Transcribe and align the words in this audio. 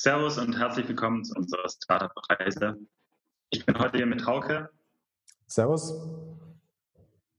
Servus 0.00 0.38
und 0.38 0.56
herzlich 0.56 0.86
willkommen 0.86 1.24
zu 1.24 1.34
unserer 1.34 1.68
Startup-Reise. 1.68 2.78
Ich 3.50 3.66
bin 3.66 3.76
heute 3.80 3.96
hier 3.96 4.06
mit 4.06 4.24
Hauke. 4.24 4.70
Servus. 5.48 5.90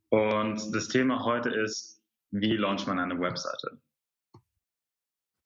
Und 0.10 0.76
das 0.76 0.90
Thema 0.90 1.24
heute 1.24 1.52
ist, 1.52 2.04
wie 2.32 2.58
launcht 2.58 2.86
man 2.86 3.00
eine 3.00 3.18
Webseite? 3.18 3.80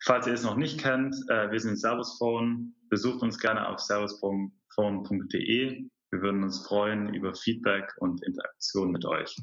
Falls 0.01 0.25
ihr 0.25 0.33
es 0.33 0.41
noch 0.41 0.55
nicht 0.55 0.79
kennt, 0.79 1.15
äh, 1.29 1.51
wir 1.51 1.59
sind 1.59 1.79
Servus 1.79 2.17
Phone. 2.17 2.73
Besucht 2.89 3.21
uns 3.21 3.37
gerne 3.37 3.69
auf 3.69 3.79
servusphone.de. 3.79 5.87
Wir 6.09 6.19
würden 6.19 6.43
uns 6.43 6.65
freuen 6.65 7.13
über 7.13 7.35
Feedback 7.35 7.93
und 7.97 8.25
Interaktion 8.25 8.89
mit 8.89 9.05
euch. 9.05 9.35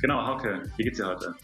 Genau, 0.00 0.24
Hauke, 0.24 0.70
wie 0.76 0.84
geht's 0.84 0.98
dir 0.98 1.08
heute? 1.08 1.34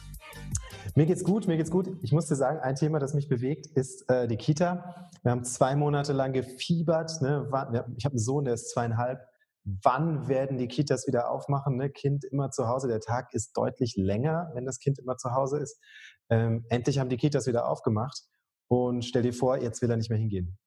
Mir 1.00 1.06
geht's 1.06 1.24
gut, 1.24 1.46
mir 1.46 1.56
geht's 1.56 1.70
gut. 1.70 1.88
Ich 2.02 2.12
muss 2.12 2.26
dir 2.26 2.36
sagen, 2.36 2.58
ein 2.58 2.74
Thema, 2.74 2.98
das 2.98 3.14
mich 3.14 3.26
bewegt, 3.26 3.64
ist 3.68 4.06
äh, 4.10 4.28
die 4.28 4.36
Kita. 4.36 5.08
Wir 5.22 5.32
haben 5.32 5.44
zwei 5.44 5.74
Monate 5.74 6.12
lang 6.12 6.34
gefiebert. 6.34 7.22
Ne? 7.22 7.48
Ich 7.96 8.04
habe 8.04 8.12
einen 8.12 8.18
Sohn, 8.18 8.44
der 8.44 8.52
ist 8.52 8.68
zweieinhalb. 8.68 9.26
Wann 9.64 10.28
werden 10.28 10.58
die 10.58 10.68
Kitas 10.68 11.06
wieder 11.06 11.30
aufmachen? 11.30 11.78
Ne? 11.78 11.88
Kind 11.88 12.24
immer 12.24 12.50
zu 12.50 12.68
Hause. 12.68 12.86
Der 12.86 13.00
Tag 13.00 13.32
ist 13.32 13.56
deutlich 13.56 13.96
länger, 13.96 14.50
wenn 14.52 14.66
das 14.66 14.78
Kind 14.78 14.98
immer 14.98 15.16
zu 15.16 15.30
Hause 15.30 15.60
ist. 15.60 15.80
Ähm, 16.28 16.66
endlich 16.68 16.98
haben 16.98 17.08
die 17.08 17.16
Kitas 17.16 17.46
wieder 17.46 17.66
aufgemacht. 17.66 18.20
Und 18.68 19.02
stell 19.02 19.22
dir 19.22 19.32
vor, 19.32 19.56
jetzt 19.56 19.80
will 19.80 19.90
er 19.90 19.96
nicht 19.96 20.10
mehr 20.10 20.18
hingehen. 20.18 20.58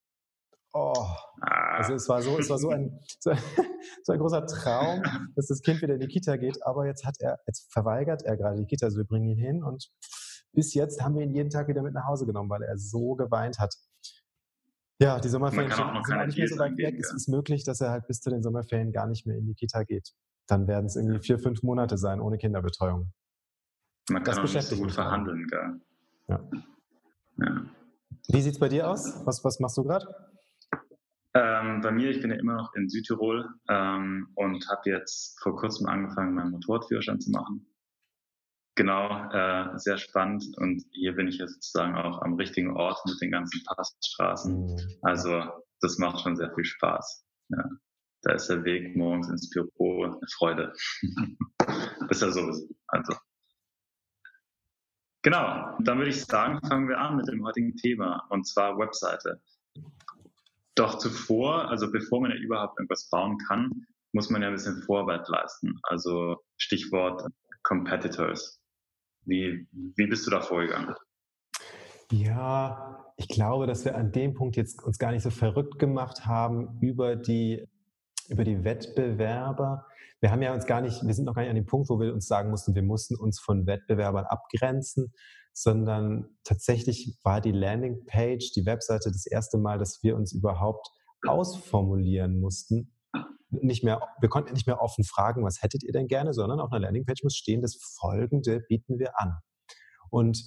Oh, 0.74 0.96
also 1.42 1.94
es 1.94 2.10
war 2.10 2.24
so, 2.24 2.40
es 2.40 2.50
war 2.50 2.58
so 2.58 2.70
ein, 2.70 3.00
so, 3.20 3.32
so, 4.04 4.14
ein 4.14 4.18
großer 4.18 4.48
Traum, 4.48 5.04
dass 5.36 5.46
das 5.46 5.62
Kind 5.62 5.84
wieder 5.84 5.94
in 5.94 6.00
die 6.00 6.08
Kita 6.08 6.38
geht. 6.38 6.66
Aber 6.66 6.88
jetzt 6.88 7.06
hat 7.06 7.18
er, 7.20 7.38
jetzt 7.46 7.72
verweigert 7.72 8.24
er 8.24 8.36
gerade 8.36 8.58
die 8.58 8.66
Kita. 8.66 8.88
Also 8.88 8.98
wir 8.98 9.06
bringen 9.06 9.28
ihn 9.28 9.38
hin 9.38 9.64
und 9.64 9.92
bis 10.54 10.74
jetzt 10.74 11.02
haben 11.02 11.16
wir 11.16 11.24
ihn 11.24 11.34
jeden 11.34 11.50
Tag 11.50 11.68
wieder 11.68 11.82
mit 11.82 11.94
nach 11.94 12.06
Hause 12.06 12.26
genommen, 12.26 12.50
weil 12.50 12.64
er 12.64 12.78
so 12.78 13.16
geweint 13.16 13.60
hat. 13.60 13.76
Ja, 15.00 15.20
die 15.20 15.28
Sommerferien 15.28 15.72
sind 15.72 15.84
auch 15.84 16.26
nicht 16.26 16.38
mehr 16.38 16.48
so 16.48 16.58
weit 16.58 16.78
weg. 16.78 16.96
Es 17.00 17.12
ist 17.14 17.28
möglich, 17.28 17.64
dass 17.64 17.82
er 17.82 17.92
halt 17.92 18.08
bis 18.08 18.22
zu 18.22 18.30
den 18.30 18.44
Sommerferien 18.44 18.92
gar 18.92 19.08
nicht 19.08 19.26
mehr 19.26 19.38
in 19.38 19.46
die 19.46 19.56
Kita 19.56 19.84
geht. 19.84 20.14
Dann 20.48 20.68
werden 20.68 20.86
es 20.86 20.96
irgendwie 20.96 21.20
vier, 21.20 21.40
fünf 21.40 21.64
Monate 21.64 21.98
sein 21.98 22.22
ohne 22.22 22.38
Kinderbetreuung. 22.38 23.12
Man 24.10 24.24
kann 24.24 24.36
das 24.36 24.50
auch 24.50 24.54
nicht 24.54 24.68
so 24.68 24.76
gut 24.76 24.92
verhandeln, 24.92 25.48
gell? 25.48 25.82
Ja. 26.28 26.50
ja. 27.38 27.66
Wie 28.28 28.42
sieht's 28.42 28.60
bei 28.60 28.70
dir 28.70 28.90
aus? 28.90 29.26
Was, 29.26 29.44
was 29.44 29.60
machst 29.60 29.78
du 29.78 29.84
gerade? 29.84 30.08
Ähm, 31.34 31.82
bei 31.82 31.92
mir, 31.92 32.12
ich 32.12 32.22
bin 32.22 32.30
ja 32.30 32.38
immer 32.38 32.56
noch 32.56 32.76
in 32.76 32.90
Südtirol 32.90 33.50
ähm, 33.68 34.30
und 34.36 34.68
habe 34.70 34.90
jetzt 34.90 35.42
vor 35.42 35.56
kurzem 35.56 35.88
angefangen, 35.88 36.36
meinen 36.36 36.52
Motorradführerschein 36.52 37.20
zu 37.20 37.32
machen. 37.32 37.66
Genau, 38.76 39.30
äh, 39.32 39.78
sehr 39.78 39.98
spannend. 39.98 40.46
Und 40.58 40.84
hier 40.92 41.16
bin 41.16 41.28
ich 41.28 41.38
jetzt 41.38 41.54
sozusagen 41.54 41.96
auch 41.96 42.22
am 42.22 42.34
richtigen 42.36 42.76
Ort 42.76 43.00
mit 43.06 43.22
den 43.22 43.32
ganzen 43.32 43.64
Passstraßen. 43.66 44.66
Mhm. 44.66 44.78
Also 45.02 45.44
das 45.82 45.98
macht 46.00 46.22
schon 46.22 46.36
sehr 46.36 46.54
viel 46.56 46.66
Spaß. 46.66 47.26
Ja. 47.50 47.70
Da 48.24 48.34
ist 48.34 48.48
der 48.48 48.64
Weg 48.64 48.96
morgens 48.96 49.30
ins 49.30 49.50
Büro 49.50 50.06
eine 50.06 50.28
Freude. 50.38 50.74
ist 52.10 52.22
ja 52.22 52.32
sowieso. 52.32 52.68
Also. 52.88 53.14
Genau, 55.22 55.78
dann 55.80 55.98
würde 55.98 56.10
ich 56.10 56.26
sagen, 56.26 56.60
fangen 56.68 56.88
wir 56.88 57.00
an 57.00 57.18
mit 57.18 57.28
dem 57.28 57.44
heutigen 57.46 57.76
Thema, 57.76 58.26
und 58.30 58.46
zwar 58.48 58.78
Webseite. 58.78 59.42
Doch 60.76 60.98
zuvor, 60.98 61.70
also 61.70 61.92
bevor 61.92 62.22
man 62.22 62.32
ja 62.32 62.38
überhaupt 62.38 62.80
irgendwas 62.80 63.10
bauen 63.10 63.38
kann, 63.48 63.86
muss 64.14 64.30
man 64.30 64.42
ja 64.42 64.48
ein 64.48 64.56
bisschen 64.56 64.82
Vorarbeit 64.84 65.28
leisten. 65.28 65.80
Also 65.84 66.44
Stichwort 66.58 67.26
Competitors. 67.64 68.60
Wie, 69.26 69.68
wie 69.96 70.08
bist 70.08 70.26
du 70.28 70.32
da 70.32 70.42
vorgegangen? 70.42 70.96
Ja, 72.12 73.14
ich 73.18 73.28
glaube, 73.28 73.66
dass 73.66 73.86
wir 73.86 73.96
an 73.96 74.12
dem 74.12 74.34
Punkt 74.34 74.56
jetzt 74.56 74.84
uns 74.84 74.98
gar 74.98 75.12
nicht 75.12 75.24
so 75.24 75.30
verrückt 75.30 75.80
gemacht 75.80 76.26
haben 76.26 76.78
über 76.82 77.16
die, 77.16 77.68
über 78.30 78.44
die 78.44 78.64
Wettbewerber. 78.64 79.86
Wir 80.20 80.32
haben 80.32 80.42
ja 80.42 80.54
uns 80.54 80.66
gar 80.66 80.82
nicht, 80.82 81.06
wir 81.06 81.14
sind 81.14 81.26
noch 81.26 81.36
gar 81.36 81.42
nicht 81.42 81.50
an 81.50 81.56
dem 81.56 81.66
Punkt, 81.66 81.90
wo 81.90 82.00
wir 82.00 82.14
uns 82.14 82.28
sagen 82.28 82.50
mussten, 82.50 82.76
wir 82.76 82.84
mussten 82.84 83.16
uns 83.16 83.40
von 83.40 83.66
Wettbewerbern 83.66 84.26
abgrenzen, 84.26 85.14
sondern 85.54 86.30
tatsächlich 86.44 87.18
war 87.24 87.42
die 87.42 87.52
Landingpage, 87.52 88.52
die 88.54 88.66
Webseite 88.66 89.12
das 89.12 89.26
erste 89.26 89.58
Mal, 89.58 89.80
dass 89.80 90.02
wir 90.04 90.16
uns 90.16 90.34
überhaupt 90.34 90.88
ausformulieren 91.26 92.40
mussten. 92.40 92.92
Nicht 93.62 93.84
mehr, 93.84 94.02
wir 94.20 94.30
konnten 94.30 94.54
nicht 94.54 94.68
mehr 94.68 94.82
offen 94.82 95.04
fragen, 95.04 95.44
was 95.44 95.62
hättet 95.62 95.84
ihr 95.84 95.94
denn 95.94 96.08
gerne, 96.08 96.34
sondern 96.34 96.60
auf 96.60 96.72
einer 96.72 96.82
Landingpage 96.82 97.24
muss 97.24 97.36
stehen, 97.36 97.62
das 97.62 97.76
Folgende 97.76 98.62
bieten 98.62 99.00
wir 99.00 99.20
an. 99.20 99.38
Und 100.10 100.44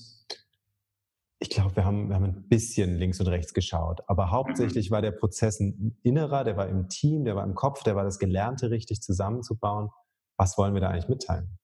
ich 1.38 1.50
glaube, 1.50 1.76
wir 1.76 1.84
haben, 1.84 2.08
wir 2.08 2.16
haben 2.16 2.24
ein 2.24 2.48
bisschen 2.48 2.96
links 2.96 3.20
und 3.20 3.28
rechts 3.28 3.52
geschaut, 3.52 4.00
aber 4.06 4.30
hauptsächlich 4.30 4.90
war 4.90 5.02
der 5.02 5.12
Prozess 5.12 5.60
ein 5.60 5.98
innerer, 6.02 6.44
der 6.44 6.56
war 6.56 6.68
im 6.68 6.88
Team, 6.88 7.24
der 7.24 7.36
war 7.36 7.44
im 7.44 7.54
Kopf, 7.54 7.82
der 7.82 7.94
war 7.94 8.04
das 8.04 8.18
Gelernte 8.18 8.70
richtig 8.70 9.02
zusammenzubauen. 9.02 9.90
Was 10.38 10.56
wollen 10.56 10.74
wir 10.74 10.80
da 10.80 10.88
eigentlich 10.88 11.08
mitteilen? 11.08 11.58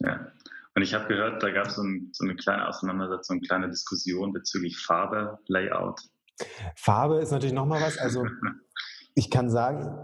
Ja, 0.00 0.32
und 0.74 0.82
ich 0.82 0.92
habe 0.92 1.06
gehört, 1.06 1.42
da 1.42 1.50
gab 1.50 1.66
es 1.68 1.76
so, 1.76 1.82
ein, 1.82 2.10
so, 2.12 2.24
eine 2.24 2.34
kleine 2.34 2.66
Auseinandersetzung, 2.68 3.36
eine 3.36 3.46
kleine 3.46 3.70
Diskussion 3.70 4.32
bezüglich 4.32 4.78
Farbe, 4.78 5.38
Layout. 5.46 6.00
Farbe 6.74 7.18
ist 7.18 7.30
natürlich 7.30 7.54
nochmal 7.54 7.80
was. 7.80 7.96
Also 7.96 8.26
ich 9.14 9.30
kann 9.30 9.50
sagen, 9.50 9.96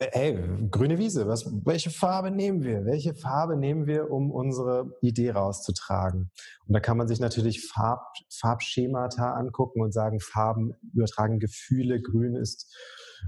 hey, 0.00 0.38
grüne 0.70 0.98
Wiese, 0.98 1.26
was, 1.28 1.46
welche 1.64 1.90
Farbe 1.90 2.30
nehmen 2.30 2.62
wir? 2.62 2.84
Welche 2.84 3.14
Farbe 3.14 3.56
nehmen 3.56 3.86
wir, 3.86 4.10
um 4.10 4.30
unsere 4.30 4.96
Idee 5.00 5.30
rauszutragen? 5.30 6.30
Und 6.66 6.72
da 6.72 6.80
kann 6.80 6.96
man 6.96 7.08
sich 7.08 7.20
natürlich 7.20 7.66
Farb, 7.66 8.02
Farbschemata 8.30 9.34
angucken 9.34 9.80
und 9.82 9.92
sagen, 9.92 10.20
Farben 10.20 10.72
übertragen 10.92 11.38
Gefühle, 11.38 12.00
grün 12.00 12.36
ist 12.36 12.74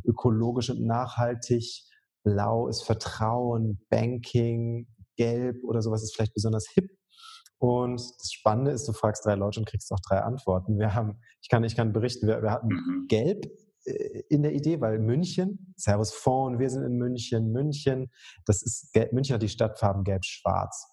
ökologisch 0.05 0.71
und 0.71 0.85
nachhaltig, 0.85 1.85
blau 2.25 2.69
ist 2.69 2.83
Vertrauen, 2.83 3.85
Banking, 3.91 4.89
gelb 5.17 5.63
oder 5.65 5.83
sowas 5.83 6.03
ist 6.03 6.15
vielleicht 6.15 6.35
besonders 6.35 6.69
hip. 6.75 6.91
Und 7.59 8.01
das 8.01 8.33
Spannende 8.33 8.73
ist, 8.73 8.87
du 8.89 8.93
fragst 8.93 9.25
drei 9.25 9.37
Leute 9.37 9.61
und 9.61 9.67
kriegst 9.67 9.91
auch 9.93 10.01
drei 10.07 10.21
Antworten. 10.21 10.79
Wir 10.79 10.95
haben, 10.95 11.21
ich 11.41 11.49
kann, 11.49 11.65
ich 11.65 11.77
kann 11.77 11.93
berichten, 11.93 12.27
wir, 12.27 12.43
wir 12.43 12.51
hatten 12.51 12.69
mhm. 12.69 13.07
gelb 13.09 13.47
äh, 13.47 13.64
in 13.85 14.43
der 14.43 14.53
Idee, 14.53 14.81
weil 14.81 14.99
München, 14.99 15.75
Servus 15.77 16.13
Phone, 16.13 16.59
wir 16.59 16.71
sind 16.71 16.85
in 16.85 16.97
München, 16.97 17.53
München, 17.53 18.11
das 18.47 18.63
ist, 18.63 18.93
gelb, 18.93 19.13
München 19.13 19.35
hat 19.35 19.43
die 19.43 19.49
Stadtfarben 19.49 20.05
gelb-schwarz. 20.05 20.87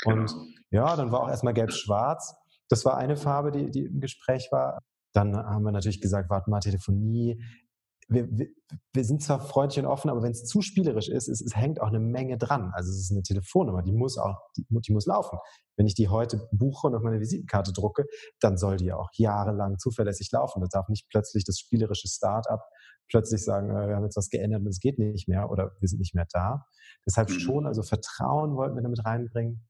Genau. 0.00 0.22
Und 0.22 0.34
ja, 0.70 0.96
dann 0.96 1.10
war 1.12 1.22
auch 1.22 1.28
erstmal 1.28 1.54
gelb-schwarz. 1.54 2.34
Das 2.68 2.84
war 2.84 2.96
eine 2.96 3.16
Farbe, 3.16 3.50
die, 3.50 3.70
die 3.70 3.84
im 3.84 4.00
Gespräch 4.00 4.48
war. 4.50 4.78
Dann 5.12 5.36
haben 5.36 5.64
wir 5.64 5.72
natürlich 5.72 6.00
gesagt, 6.00 6.28
warte 6.30 6.50
mal, 6.50 6.60
Telefonie, 6.60 7.40
wir, 8.08 8.28
wir, 8.30 8.48
wir 8.92 9.04
sind 9.04 9.22
zwar 9.22 9.40
freundlich 9.40 9.84
und 9.84 9.90
offen, 9.90 10.10
aber 10.10 10.22
wenn 10.22 10.32
es 10.32 10.44
zu 10.44 10.62
spielerisch 10.62 11.08
ist, 11.08 11.28
es, 11.28 11.40
es, 11.40 11.56
hängt 11.56 11.80
auch 11.80 11.88
eine 11.88 12.00
Menge 12.00 12.38
dran. 12.38 12.70
Also 12.74 12.90
es 12.90 12.98
ist 12.98 13.12
eine 13.12 13.22
Telefonnummer, 13.22 13.82
die 13.82 13.92
muss 13.92 14.18
auch, 14.18 14.38
die, 14.56 14.64
die 14.68 14.92
muss 14.92 15.06
laufen. 15.06 15.38
Wenn 15.76 15.86
ich 15.86 15.94
die 15.94 16.08
heute 16.08 16.48
buche 16.52 16.86
und 16.86 16.94
auf 16.94 17.02
meine 17.02 17.20
Visitenkarte 17.20 17.72
drucke, 17.72 18.04
dann 18.40 18.56
soll 18.56 18.76
die 18.76 18.92
auch 18.92 19.08
jahrelang 19.14 19.78
zuverlässig 19.78 20.30
laufen. 20.32 20.60
Das 20.60 20.70
darf 20.70 20.88
nicht 20.88 21.08
plötzlich 21.08 21.44
das 21.44 21.58
spielerische 21.58 22.08
Start-up 22.08 22.62
plötzlich 23.08 23.44
sagen, 23.44 23.70
äh, 23.70 23.88
wir 23.88 23.96
haben 23.96 24.04
jetzt 24.04 24.16
was 24.16 24.30
geändert 24.30 24.62
und 24.62 24.68
es 24.68 24.80
geht 24.80 24.98
nicht 24.98 25.28
mehr 25.28 25.50
oder 25.50 25.72
wir 25.80 25.88
sind 25.88 25.98
nicht 25.98 26.14
mehr 26.14 26.26
da. 26.32 26.66
Deshalb 27.06 27.28
mhm. 27.30 27.38
schon, 27.38 27.66
also 27.66 27.82
Vertrauen 27.82 28.56
wollten 28.56 28.76
wir 28.76 28.82
damit 28.82 29.04
reinbringen. 29.04 29.66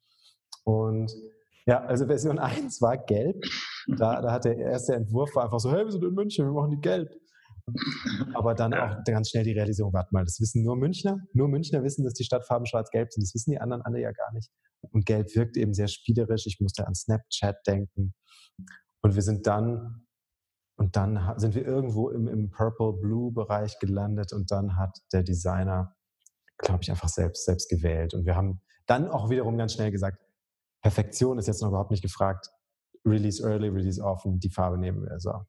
Und 0.64 1.12
ja, 1.66 1.82
also 1.84 2.06
Version 2.06 2.38
1 2.38 2.80
war 2.82 2.96
gelb. 2.98 3.42
Da, 3.86 4.20
da 4.20 4.32
hat 4.32 4.44
der 4.44 4.56
erste 4.56 4.94
Entwurf 4.94 5.34
war 5.34 5.44
einfach 5.44 5.60
so, 5.60 5.70
hey, 5.72 5.84
wir 5.84 5.92
sind 5.92 6.04
in 6.04 6.14
München, 6.14 6.46
wir 6.46 6.52
machen 6.52 6.70
die 6.70 6.80
gelb. 6.80 7.10
Aber 8.34 8.54
dann 8.54 8.74
auch 8.74 9.02
ganz 9.04 9.30
schnell 9.30 9.44
die 9.44 9.52
Realisierung, 9.52 9.92
warte 9.92 10.10
mal, 10.12 10.24
das 10.24 10.40
wissen 10.40 10.62
nur 10.62 10.76
Münchner. 10.76 11.18
Nur 11.32 11.48
Münchner 11.48 11.82
wissen, 11.82 12.04
dass 12.04 12.14
die 12.14 12.24
Stadtfarben 12.24 12.66
schwarz-gelb 12.66 13.12
sind. 13.12 13.22
Das 13.22 13.34
wissen 13.34 13.52
die 13.52 13.60
anderen 13.60 13.82
alle 13.82 14.00
ja 14.00 14.12
gar 14.12 14.32
nicht. 14.32 14.50
Und 14.90 15.06
gelb 15.06 15.34
wirkt 15.34 15.56
eben 15.56 15.72
sehr 15.72 15.88
spielerisch. 15.88 16.46
Ich 16.46 16.60
musste 16.60 16.86
an 16.86 16.94
Snapchat 16.94 17.66
denken. 17.66 18.14
Und 19.02 19.14
wir 19.14 19.22
sind 19.22 19.46
dann, 19.46 20.06
und 20.76 20.96
dann 20.96 21.38
sind 21.38 21.54
wir 21.54 21.64
irgendwo 21.64 22.10
im, 22.10 22.28
im 22.28 22.50
Purple-Blue-Bereich 22.50 23.78
gelandet 23.78 24.32
und 24.32 24.50
dann 24.50 24.76
hat 24.76 24.98
der 25.12 25.22
Designer, 25.22 25.94
glaube 26.58 26.82
ich, 26.82 26.90
einfach 26.90 27.08
selbst, 27.08 27.44
selbst 27.44 27.68
gewählt. 27.68 28.14
Und 28.14 28.26
wir 28.26 28.36
haben 28.36 28.60
dann 28.86 29.08
auch 29.08 29.30
wiederum 29.30 29.56
ganz 29.56 29.72
schnell 29.72 29.90
gesagt, 29.90 30.18
Perfektion 30.82 31.38
ist 31.38 31.46
jetzt 31.46 31.62
noch 31.62 31.68
überhaupt 31.68 31.90
nicht 31.90 32.02
gefragt. 32.02 32.50
Release 33.06 33.42
early, 33.42 33.68
release 33.68 34.02
often, 34.02 34.38
die 34.38 34.50
Farbe 34.50 34.78
nehmen 34.78 35.02
wir. 35.02 35.18
So. 35.18 35.46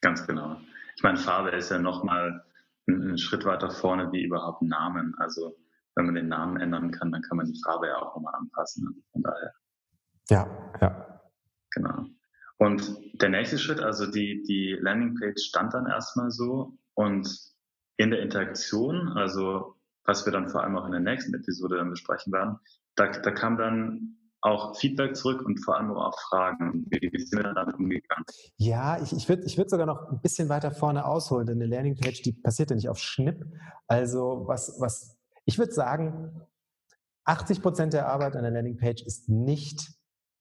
Ganz 0.00 0.26
genau. 0.26 0.56
Ich 1.02 1.04
meine, 1.04 1.18
Farbe 1.18 1.50
ist 1.50 1.68
ja 1.68 1.80
nochmal 1.80 2.44
einen 2.86 3.18
Schritt 3.18 3.44
weiter 3.44 3.72
vorne 3.72 4.12
wie 4.12 4.22
überhaupt 4.22 4.62
Namen. 4.62 5.16
Also 5.18 5.56
wenn 5.96 6.06
man 6.06 6.14
den 6.14 6.28
Namen 6.28 6.60
ändern 6.60 6.92
kann, 6.92 7.10
dann 7.10 7.22
kann 7.22 7.38
man 7.38 7.46
die 7.46 7.60
Farbe 7.60 7.88
ja 7.88 7.96
auch 7.96 8.14
nochmal 8.14 8.36
anpassen. 8.36 8.86
Also 8.86 9.00
von 9.10 9.22
daher. 9.24 9.52
Ja, 10.30 10.72
ja. 10.80 11.20
Genau. 11.72 12.06
Und 12.56 13.20
der 13.20 13.30
nächste 13.30 13.58
Schritt, 13.58 13.80
also 13.80 14.08
die, 14.08 14.44
die 14.44 14.78
Landingpage 14.80 15.42
stand 15.42 15.74
dann 15.74 15.88
erstmal 15.88 16.30
so 16.30 16.78
und 16.94 17.28
in 17.96 18.12
der 18.12 18.22
Interaktion, 18.22 19.08
also 19.08 19.74
was 20.04 20.24
wir 20.24 20.32
dann 20.32 20.50
vor 20.50 20.62
allem 20.62 20.76
auch 20.76 20.86
in 20.86 20.92
der 20.92 21.00
nächsten 21.00 21.34
Episode 21.34 21.78
dann 21.78 21.90
besprechen 21.90 22.32
werden, 22.32 22.60
da, 22.94 23.08
da 23.08 23.32
kam 23.32 23.58
dann 23.58 24.18
auch 24.42 24.76
Feedback 24.76 25.16
zurück 25.16 25.42
und 25.46 25.58
vor 25.64 25.76
allem 25.76 25.92
auch 25.92 26.18
Fragen. 26.28 26.84
Wie, 26.90 27.24
sind 27.24 27.42
wir 27.42 27.54
damit 27.54 27.76
umgegangen? 27.76 28.24
Ja, 28.56 29.00
ich, 29.00 29.12
ich 29.12 29.28
würde 29.28 29.44
ich 29.44 29.56
würd 29.56 29.70
sogar 29.70 29.86
noch 29.86 30.10
ein 30.10 30.20
bisschen 30.20 30.48
weiter 30.48 30.72
vorne 30.72 31.06
ausholen, 31.06 31.46
denn 31.46 31.62
eine 31.62 31.66
Landingpage, 31.66 32.22
die 32.22 32.32
passiert 32.32 32.70
ja 32.70 32.76
nicht 32.76 32.88
auf 32.88 32.98
Schnipp. 32.98 33.44
Also 33.86 34.42
was, 34.46 34.76
was 34.80 35.16
ich 35.44 35.58
würde 35.58 35.72
sagen, 35.72 36.42
80 37.24 37.62
Prozent 37.62 37.92
der 37.92 38.08
Arbeit 38.08 38.36
an 38.36 38.42
der 38.42 38.52
Landingpage 38.52 39.02
ist 39.02 39.28
nicht 39.28 39.92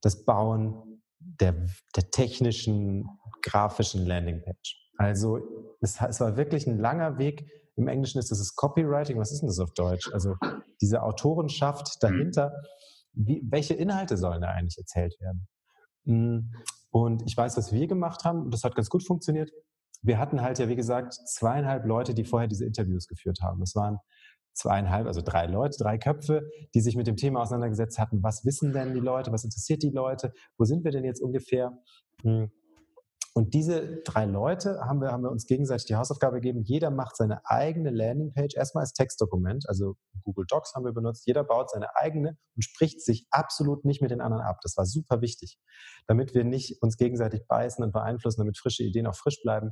das 0.01 0.25
Bauen 0.25 1.03
der, 1.19 1.53
der 1.95 2.09
technischen, 2.09 3.07
grafischen 3.43 4.05
Landingpage. 4.07 4.89
Also 4.97 5.39
es, 5.79 6.01
es 6.01 6.19
war 6.19 6.37
wirklich 6.37 6.65
ein 6.65 6.79
langer 6.79 7.19
Weg. 7.19 7.45
Im 7.75 7.87
Englischen 7.87 8.17
ist 8.17 8.31
das 8.31 8.39
das 8.39 8.55
Copywriting. 8.55 9.19
Was 9.19 9.31
ist 9.31 9.41
denn 9.41 9.47
das 9.47 9.59
auf 9.59 9.73
Deutsch? 9.73 10.11
Also 10.11 10.35
diese 10.81 11.03
Autorenschaft 11.03 11.97
dahinter 12.01 12.51
wie, 13.13 13.41
welche 13.49 13.73
Inhalte 13.73 14.17
sollen 14.17 14.41
da 14.41 14.49
eigentlich 14.49 14.77
erzählt 14.77 15.19
werden? 15.19 15.47
Hm, 16.05 16.53
und 16.89 17.23
ich 17.25 17.35
weiß, 17.35 17.57
was 17.57 17.71
wir 17.71 17.87
gemacht 17.87 18.23
haben, 18.25 18.43
und 18.43 18.53
das 18.53 18.63
hat 18.63 18.75
ganz 18.75 18.89
gut 18.89 19.05
funktioniert. 19.05 19.51
Wir 20.01 20.17
hatten 20.17 20.41
halt 20.41 20.59
ja, 20.59 20.67
wie 20.67 20.75
gesagt, 20.75 21.13
zweieinhalb 21.13 21.85
Leute, 21.85 22.13
die 22.13 22.25
vorher 22.25 22.47
diese 22.47 22.65
Interviews 22.65 23.07
geführt 23.07 23.39
haben. 23.41 23.59
Das 23.59 23.75
waren 23.75 23.99
zweieinhalb, 24.53 25.07
also 25.07 25.21
drei 25.21 25.45
Leute, 25.45 25.77
drei 25.77 25.97
Köpfe, 25.97 26.49
die 26.73 26.81
sich 26.81 26.95
mit 26.95 27.07
dem 27.07 27.15
Thema 27.15 27.41
auseinandergesetzt 27.41 27.99
hatten. 27.99 28.21
Was 28.23 28.43
wissen 28.45 28.73
denn 28.73 28.93
die 28.93 28.99
Leute? 28.99 29.31
Was 29.31 29.43
interessiert 29.43 29.83
die 29.83 29.91
Leute? 29.91 30.33
Wo 30.57 30.65
sind 30.65 30.83
wir 30.83 30.91
denn 30.91 31.05
jetzt 31.05 31.21
ungefähr? 31.21 31.71
Hm, 32.23 32.51
und 33.33 33.53
diese 33.53 34.01
drei 34.03 34.25
Leute 34.25 34.81
haben 34.81 34.99
wir, 34.99 35.11
haben 35.11 35.23
wir 35.23 35.31
uns 35.31 35.45
gegenseitig 35.45 35.85
die 35.85 35.95
Hausaufgabe 35.95 36.41
gegeben. 36.41 36.63
Jeder 36.63 36.91
macht 36.91 37.15
seine 37.15 37.45
eigene 37.45 37.89
Landingpage 37.89 38.55
erstmal 38.55 38.81
als 38.81 38.91
Textdokument. 38.91 39.69
Also 39.69 39.95
Google 40.23 40.45
Docs 40.49 40.73
haben 40.75 40.83
wir 40.83 40.91
benutzt. 40.91 41.25
Jeder 41.25 41.45
baut 41.45 41.69
seine 41.69 41.95
eigene 41.95 42.37
und 42.55 42.63
spricht 42.63 43.01
sich 43.01 43.27
absolut 43.31 43.85
nicht 43.85 44.01
mit 44.01 44.11
den 44.11 44.19
anderen 44.19 44.43
ab. 44.43 44.57
Das 44.63 44.75
war 44.75 44.85
super 44.85 45.21
wichtig, 45.21 45.57
damit 46.07 46.33
wir 46.33 46.43
nicht 46.43 46.81
uns 46.81 46.97
gegenseitig 46.97 47.47
beißen 47.47 47.81
und 47.85 47.93
beeinflussen, 47.93 48.41
damit 48.41 48.57
frische 48.57 48.83
Ideen 48.83 49.07
auch 49.07 49.15
frisch 49.15 49.41
bleiben. 49.41 49.71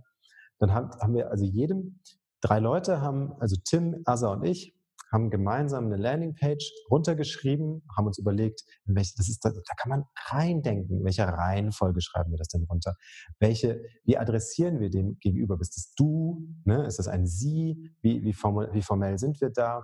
Dann 0.60 0.74
haben, 0.74 0.92
haben 1.02 1.14
wir 1.14 1.30
also 1.30 1.44
jedem 1.44 2.00
drei 2.40 2.60
Leute 2.60 3.02
haben, 3.02 3.34
also 3.42 3.58
Tim, 3.66 4.04
Asa 4.06 4.32
und 4.32 4.46
ich, 4.46 4.79
haben 5.12 5.30
gemeinsam 5.30 5.86
eine 5.86 5.98
Landingpage 5.98 6.72
runtergeschrieben, 6.90 7.84
haben 7.96 8.08
uns 8.08 8.18
überlegt, 8.18 8.64
welche, 8.86 9.14
das 9.18 9.30
ist, 9.30 9.44
da, 9.44 9.50
da 9.50 9.74
kann 9.78 9.90
man 9.90 10.04
reindenken, 10.28 11.00
in 11.00 11.04
welcher 11.04 11.28
Reihenfolge 11.28 12.02
schreiben 12.02 12.32
wir 12.32 12.38
das 12.38 12.50
denn 12.50 12.64
runter? 12.64 12.96
Welche, 13.40 13.82
wie 14.04 14.18
adressieren 14.18 14.80
wir 14.80 14.90
dem 14.90 15.18
gegenüber? 15.20 15.58
Bist 15.58 15.78
es 15.78 15.94
du? 15.96 16.48
Ne? 16.66 16.86
Ist 16.86 17.00
das 17.00 17.08
ein 17.08 17.26
sie? 17.26 17.92
Wie, 18.02 18.24
wie, 18.24 18.34
formell, 18.34 18.70
wie 18.74 18.82
formell 18.82 19.18
sind 19.18 19.42
wir 19.42 19.50
da? 19.50 19.84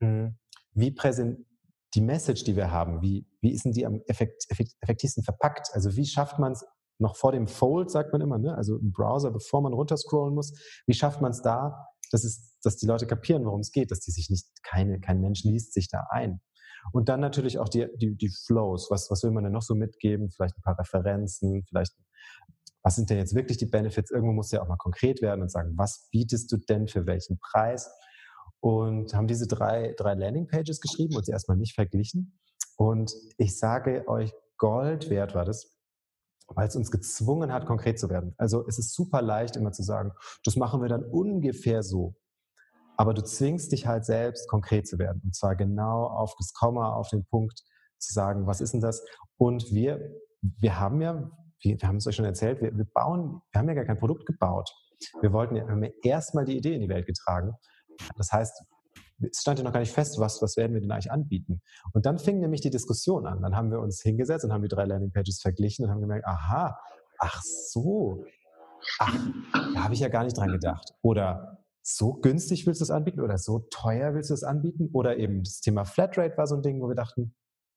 Hm. 0.00 0.36
Wie 0.72 0.90
präsent, 0.90 1.38
die 1.94 2.02
Message, 2.02 2.44
die 2.44 2.56
wir 2.56 2.70
haben, 2.70 3.00
wie, 3.00 3.26
wie 3.40 3.52
ist 3.52 3.64
denn 3.64 3.72
die 3.72 3.86
am 3.86 4.02
effekt, 4.06 4.44
effektivsten 4.50 5.24
verpackt? 5.24 5.70
Also 5.72 5.96
wie 5.96 6.04
schafft 6.04 6.38
man 6.38 6.52
es 6.52 6.64
noch 6.98 7.16
vor 7.16 7.32
dem 7.32 7.46
Fold, 7.46 7.90
sagt 7.90 8.12
man 8.12 8.20
immer, 8.20 8.38
ne? 8.38 8.54
also 8.54 8.76
im 8.76 8.92
Browser, 8.92 9.30
bevor 9.30 9.62
man 9.62 9.72
runterscrollen 9.72 10.34
muss, 10.34 10.52
wie 10.86 10.94
schafft 10.94 11.20
man 11.20 11.30
es 11.30 11.42
da, 11.42 11.86
dass, 12.10 12.24
es, 12.24 12.55
dass 12.66 12.76
die 12.76 12.86
Leute 12.86 13.06
kapieren, 13.06 13.44
worum 13.44 13.60
es 13.60 13.72
geht, 13.72 13.90
dass 13.90 14.00
die 14.00 14.10
sich 14.10 14.28
nicht, 14.28 14.46
keine, 14.62 15.00
kein 15.00 15.20
Mensch 15.20 15.44
liest 15.44 15.72
sich 15.72 15.88
da 15.88 16.06
ein. 16.10 16.40
Und 16.92 17.08
dann 17.08 17.20
natürlich 17.20 17.58
auch 17.58 17.68
die, 17.68 17.88
die, 17.96 18.16
die 18.16 18.30
Flows. 18.46 18.90
Was, 18.90 19.10
was 19.10 19.22
will 19.22 19.30
man 19.30 19.44
denn 19.44 19.52
noch 19.52 19.62
so 19.62 19.74
mitgeben? 19.74 20.30
Vielleicht 20.30 20.56
ein 20.58 20.62
paar 20.62 20.78
Referenzen, 20.78 21.64
vielleicht, 21.68 21.92
was 22.82 22.96
sind 22.96 23.10
denn 23.10 23.18
jetzt 23.18 23.34
wirklich 23.34 23.58
die 23.58 23.66
Benefits? 23.66 24.10
Irgendwo 24.10 24.32
muss 24.32 24.50
ja 24.50 24.62
auch 24.62 24.68
mal 24.68 24.76
konkret 24.76 25.22
werden 25.22 25.42
und 25.42 25.50
sagen, 25.50 25.72
was 25.76 26.08
bietest 26.10 26.50
du 26.52 26.56
denn 26.56 26.88
für 26.88 27.06
welchen 27.06 27.38
Preis? 27.38 27.90
Und 28.60 29.14
haben 29.14 29.26
diese 29.26 29.46
drei, 29.46 29.94
drei 29.96 30.14
Landingpages 30.14 30.80
geschrieben 30.80 31.16
und 31.16 31.26
sie 31.26 31.32
erstmal 31.32 31.56
nicht 31.56 31.74
verglichen. 31.74 32.38
Und 32.76 33.12
ich 33.38 33.58
sage 33.58 34.06
euch, 34.08 34.32
Gold 34.58 35.10
wert 35.10 35.34
war 35.34 35.44
das, 35.44 35.76
weil 36.48 36.68
es 36.68 36.76
uns 36.76 36.90
gezwungen 36.90 37.52
hat, 37.52 37.66
konkret 37.66 37.98
zu 37.98 38.08
werden. 38.08 38.34
Also 38.38 38.66
es 38.66 38.78
ist 38.78 38.94
super 38.94 39.20
leicht, 39.20 39.56
immer 39.56 39.72
zu 39.72 39.82
sagen, 39.82 40.12
das 40.44 40.56
machen 40.56 40.80
wir 40.80 40.88
dann 40.88 41.04
ungefähr 41.04 41.82
so. 41.82 42.14
Aber 42.96 43.14
du 43.14 43.22
zwingst 43.22 43.72
dich 43.72 43.86
halt 43.86 44.04
selbst, 44.04 44.48
konkret 44.48 44.86
zu 44.86 44.98
werden. 44.98 45.20
Und 45.24 45.34
zwar 45.34 45.56
genau 45.56 46.06
auf 46.06 46.34
das 46.38 46.52
Komma, 46.52 46.92
auf 46.92 47.08
den 47.08 47.24
Punkt 47.26 47.60
zu 47.98 48.12
sagen, 48.12 48.46
was 48.46 48.60
ist 48.60 48.72
denn 48.72 48.80
das? 48.80 49.04
Und 49.36 49.72
wir, 49.72 50.00
wir 50.40 50.78
haben 50.80 51.00
ja, 51.00 51.30
wir, 51.60 51.80
wir 51.80 51.88
haben 51.88 51.96
es 51.96 52.06
euch 52.06 52.16
schon 52.16 52.24
erzählt, 52.24 52.60
wir, 52.60 52.76
wir 52.76 52.86
bauen, 52.92 53.40
wir 53.52 53.60
haben 53.60 53.68
ja 53.68 53.74
gar 53.74 53.84
kein 53.84 53.98
Produkt 53.98 54.26
gebaut. 54.26 54.70
Wir 55.20 55.32
wollten 55.32 55.56
ja, 55.56 55.68
haben 55.68 55.84
ja 55.84 55.90
erstmal 56.02 56.44
die 56.44 56.56
Idee 56.56 56.74
in 56.74 56.80
die 56.80 56.88
Welt 56.88 57.06
getragen. 57.06 57.54
Das 58.16 58.32
heißt, 58.32 58.62
es 59.30 59.40
stand 59.40 59.58
ja 59.58 59.64
noch 59.64 59.72
gar 59.72 59.80
nicht 59.80 59.92
fest, 59.92 60.18
was, 60.18 60.42
was 60.42 60.56
werden 60.56 60.74
wir 60.74 60.80
denn 60.80 60.90
eigentlich 60.90 61.10
anbieten. 61.10 61.62
Und 61.92 62.06
dann 62.06 62.18
fing 62.18 62.40
nämlich 62.40 62.60
die 62.60 62.70
Diskussion 62.70 63.26
an. 63.26 63.42
Dann 63.42 63.56
haben 63.56 63.70
wir 63.70 63.80
uns 63.80 64.02
hingesetzt 64.02 64.44
und 64.44 64.52
haben 64.52 64.62
die 64.62 64.68
drei 64.68 64.84
Landingpages 64.84 65.40
verglichen 65.40 65.84
und 65.84 65.90
haben 65.90 66.00
gemerkt, 66.00 66.26
aha, 66.26 66.78
ach 67.18 67.42
so, 67.42 68.24
ach, 68.98 69.16
da 69.74 69.84
habe 69.84 69.94
ich 69.94 70.00
ja 70.00 70.08
gar 70.08 70.24
nicht 70.24 70.36
dran 70.36 70.52
gedacht. 70.52 70.92
Oder 71.02 71.55
so 71.88 72.14
günstig 72.14 72.66
willst 72.66 72.80
du 72.80 72.84
es 72.84 72.90
anbieten 72.90 73.20
oder 73.20 73.38
so 73.38 73.60
teuer 73.70 74.12
willst 74.12 74.30
du 74.30 74.34
es 74.34 74.42
anbieten? 74.42 74.90
Oder 74.92 75.18
eben 75.18 75.44
das 75.44 75.60
Thema 75.60 75.84
Flatrate 75.84 76.36
war 76.36 76.48
so 76.48 76.56
ein 76.56 76.62
Ding, 76.62 76.82
wo 76.82 76.88
wir 76.88 76.96
dachten, 76.96 77.32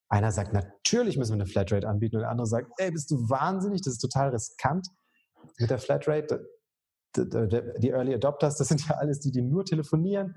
einer 0.09 0.31
sagt, 0.31 0.51
natürlich 0.51 1.15
müssen 1.15 1.33
wir 1.33 1.44
eine 1.44 1.45
Flatrate 1.45 1.88
anbieten 1.88 2.15
und 2.15 2.23
der 2.23 2.31
andere 2.31 2.47
sagt, 2.47 2.71
ey, 2.77 2.89
bist 2.89 3.11
du 3.11 3.29
wahnsinnig, 3.29 3.83
das 3.83 3.94
ist 3.94 4.00
total 4.00 4.29
riskant 4.29 4.88
mit 5.59 5.69
der 5.69 5.77
Flatrate. 5.77 6.44
Die 7.15 7.89
Early 7.89 8.15
Adopters, 8.15 8.57
das 8.57 8.69
sind 8.69 8.88
ja 8.88 8.95
alles 8.95 9.19
die, 9.19 9.31
die 9.31 9.44
nur 9.44 9.63
telefonieren. 9.63 10.33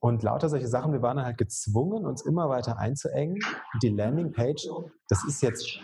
Und 0.00 0.22
lauter 0.22 0.48
solche 0.48 0.68
Sachen, 0.68 0.92
wir 0.92 1.02
waren 1.02 1.18
dann 1.18 1.26
halt 1.26 1.38
gezwungen, 1.38 2.06
uns 2.06 2.24
immer 2.24 2.48
weiter 2.48 2.78
einzuengen. 2.78 3.38
Die 3.82 3.90
Landingpage, 3.90 4.66
das 5.10 5.24
ist 5.26 5.42
jetzt 5.42 5.78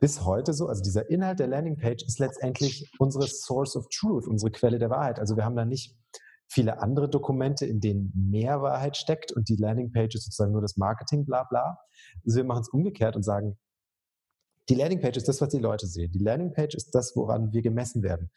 bis 0.00 0.24
heute 0.26 0.52
so, 0.52 0.66
also 0.66 0.82
dieser 0.82 1.08
Inhalt 1.08 1.38
der 1.38 1.46
Landingpage 1.46 2.02
ist 2.04 2.18
letztendlich 2.18 2.92
unsere 2.98 3.26
Source 3.26 3.76
of 3.76 3.86
Truth, 3.88 4.26
unsere 4.26 4.50
Quelle 4.50 4.78
der 4.78 4.90
Wahrheit. 4.90 5.18
Also 5.18 5.36
wir 5.36 5.44
haben 5.46 5.56
da 5.56 5.64
nicht 5.64 5.97
viele 6.48 6.80
andere 6.80 7.08
Dokumente, 7.08 7.66
in 7.66 7.80
denen 7.80 8.12
mehr 8.14 8.62
Wahrheit 8.62 8.96
steckt 8.96 9.32
und 9.32 9.48
die 9.48 9.56
Landingpage 9.56 10.14
ist 10.14 10.24
sozusagen 10.24 10.52
nur 10.52 10.62
das 10.62 10.76
Marketing, 10.76 11.24
bla 11.24 11.44
bla. 11.44 11.78
Also 12.24 12.38
wir 12.38 12.44
machen 12.44 12.62
es 12.62 12.68
umgekehrt 12.70 13.16
und 13.16 13.22
sagen, 13.22 13.58
die 14.68 14.74
Landingpage 14.74 15.16
ist 15.16 15.28
das, 15.28 15.40
was 15.40 15.48
die 15.50 15.58
Leute 15.58 15.86
sehen. 15.86 16.12
Die 16.12 16.18
Landingpage 16.18 16.74
ist 16.74 16.94
das, 16.94 17.14
woran 17.16 17.52
wir 17.52 17.62
gemessen 17.62 18.02
werden. 18.02 18.30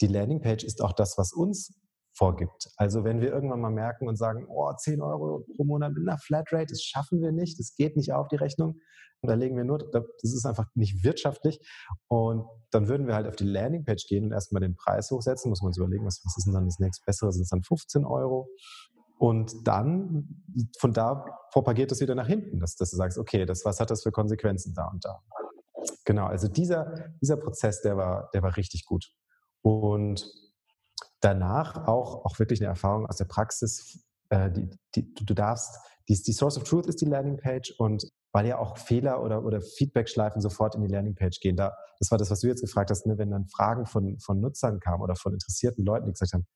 Die 0.00 0.06
Landingpage 0.06 0.64
ist 0.64 0.82
auch 0.82 0.92
das, 0.92 1.18
was 1.18 1.32
uns 1.32 1.80
vorgibt. 2.18 2.68
Also 2.76 3.04
wenn 3.04 3.20
wir 3.20 3.32
irgendwann 3.32 3.60
mal 3.60 3.70
merken 3.70 4.08
und 4.08 4.16
sagen, 4.16 4.46
oh, 4.48 4.72
10 4.76 5.00
Euro 5.00 5.46
pro 5.56 5.64
Monat 5.64 5.92
mit 5.92 6.06
einer 6.06 6.18
Flatrate, 6.18 6.66
das 6.66 6.82
schaffen 6.82 7.22
wir 7.22 7.32
nicht, 7.32 7.58
das 7.58 7.76
geht 7.76 7.96
nicht 7.96 8.12
auf 8.12 8.28
die 8.28 8.36
Rechnung, 8.36 8.80
da 9.22 9.34
legen 9.34 9.56
wir 9.56 9.64
nur, 9.64 9.78
das 9.78 10.04
ist 10.22 10.46
einfach 10.46 10.66
nicht 10.74 11.02
wirtschaftlich. 11.02 11.60
Und 12.08 12.46
dann 12.70 12.88
würden 12.88 13.06
wir 13.06 13.14
halt 13.14 13.26
auf 13.26 13.36
die 13.36 13.44
Landingpage 13.44 14.06
gehen 14.06 14.24
und 14.24 14.32
erstmal 14.32 14.60
den 14.60 14.76
Preis 14.76 15.10
hochsetzen, 15.10 15.48
muss 15.48 15.62
man 15.62 15.68
uns 15.68 15.78
überlegen, 15.78 16.04
was, 16.04 16.20
was 16.24 16.36
ist 16.36 16.46
denn 16.46 16.54
dann 16.54 16.66
das 16.66 16.78
nächste 16.78 17.04
Bessere, 17.04 17.32
sind 17.32 17.42
es 17.42 17.48
dann 17.48 17.62
15 17.62 18.04
Euro? 18.04 18.48
Und 19.18 19.66
dann, 19.66 20.44
von 20.78 20.92
da 20.92 21.24
propagiert 21.52 21.90
es 21.90 22.00
wieder 22.00 22.14
nach 22.14 22.28
hinten, 22.28 22.60
dass, 22.60 22.76
dass 22.76 22.90
du 22.90 22.96
sagst, 22.96 23.18
okay, 23.18 23.46
das, 23.46 23.64
was 23.64 23.80
hat 23.80 23.90
das 23.90 24.04
für 24.04 24.12
Konsequenzen 24.12 24.74
da 24.74 24.86
und 24.86 25.04
da? 25.04 25.20
Genau, 26.04 26.26
also 26.26 26.46
dieser, 26.46 27.10
dieser 27.20 27.36
Prozess, 27.36 27.82
der 27.82 27.96
war, 27.96 28.30
der 28.32 28.42
war 28.42 28.56
richtig 28.56 28.84
gut. 28.84 29.10
Und 29.62 30.24
danach 31.20 31.86
auch, 31.86 32.24
auch 32.24 32.38
wirklich 32.38 32.60
eine 32.60 32.68
Erfahrung 32.68 33.06
aus 33.06 33.16
der 33.16 33.24
Praxis. 33.24 34.04
Äh, 34.30 34.50
die, 34.50 34.70
die, 34.94 35.14
du 35.24 35.34
darfst, 35.34 35.78
die, 36.08 36.20
die 36.22 36.32
Source 36.32 36.56
of 36.56 36.64
Truth 36.64 36.86
ist 36.86 37.00
die 37.00 37.06
Landingpage 37.06 37.74
und 37.78 38.08
weil 38.32 38.46
ja 38.46 38.58
auch 38.58 38.76
Fehler 38.76 39.22
oder, 39.22 39.44
oder 39.44 39.60
Feedback-Schleifen 39.60 40.40
sofort 40.40 40.74
in 40.74 40.82
die 40.82 40.88
Landingpage 40.88 41.40
gehen. 41.40 41.56
Da, 41.56 41.74
das 41.98 42.10
war 42.10 42.18
das, 42.18 42.30
was 42.30 42.40
du 42.40 42.48
jetzt 42.48 42.60
gefragt 42.60 42.90
hast, 42.90 43.06
ne? 43.06 43.16
wenn 43.18 43.30
dann 43.30 43.46
Fragen 43.46 43.86
von, 43.86 44.18
von 44.18 44.40
Nutzern 44.40 44.80
kamen 44.80 45.02
oder 45.02 45.16
von 45.16 45.32
interessierten 45.32 45.84
Leuten, 45.84 46.06
die 46.06 46.12
gesagt 46.12 46.34
haben, 46.34 46.46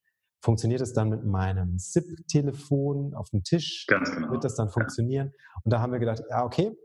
funktioniert 0.43 0.81
es 0.81 0.93
dann 0.93 1.09
mit 1.09 1.25
meinem 1.25 1.79
SIP-Telefon 1.79 3.15
auf 3.15 3.31
dem 3.31 3.43
Tisch? 3.43 3.87
Genau. 3.89 4.33
Wird 4.33 4.45
das 4.45 4.57
dann 4.57 4.69
funktionieren? 4.69 5.33
Und 5.65 5.73
da 5.73 5.81
haben 5.81 5.93
wir 5.93 5.99
gedacht, 5.99 6.23
ja, 6.29 6.45
okay. 6.45 6.77